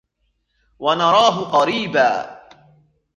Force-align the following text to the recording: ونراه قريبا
ونراه 0.79 1.45
قريبا 1.51 2.39